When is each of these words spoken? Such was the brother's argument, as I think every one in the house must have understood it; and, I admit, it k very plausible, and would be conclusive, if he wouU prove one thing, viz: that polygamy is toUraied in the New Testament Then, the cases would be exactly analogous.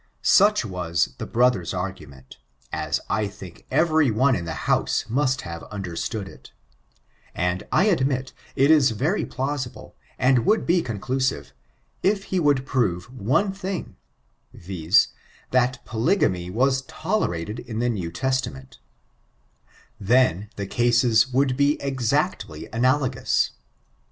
Such 0.23 0.65
was 0.65 1.13
the 1.19 1.27
brother's 1.27 1.75
argument, 1.75 2.37
as 2.73 2.99
I 3.07 3.27
think 3.27 3.67
every 3.69 4.09
one 4.09 4.35
in 4.35 4.45
the 4.45 4.65
house 4.65 5.05
must 5.07 5.41
have 5.41 5.61
understood 5.65 6.27
it; 6.27 6.51
and, 7.35 7.61
I 7.71 7.83
admit, 7.85 8.33
it 8.55 8.69
k 8.69 8.79
very 8.95 9.27
plausible, 9.27 9.95
and 10.17 10.43
would 10.43 10.65
be 10.65 10.81
conclusive, 10.81 11.53
if 12.01 12.23
he 12.23 12.39
wouU 12.39 12.65
prove 12.65 13.13
one 13.13 13.51
thing, 13.53 13.95
viz: 14.55 15.09
that 15.51 15.85
polygamy 15.85 16.47
is 16.47 16.81
toUraied 16.81 17.59
in 17.59 17.77
the 17.77 17.89
New 17.91 18.11
Testament 18.11 18.79
Then, 19.99 20.49
the 20.55 20.65
cases 20.65 21.27
would 21.31 21.55
be 21.55 21.79
exactly 21.79 22.67
analogous. 22.73 23.51